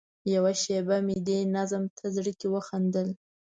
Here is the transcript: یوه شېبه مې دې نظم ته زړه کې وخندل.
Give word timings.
یوه 0.33 0.53
شېبه 0.61 0.97
مې 1.05 1.15
دې 1.27 1.39
نظم 1.55 1.83
ته 1.97 2.05
زړه 2.15 2.31
کې 2.39 2.47
وخندل. 2.55 3.07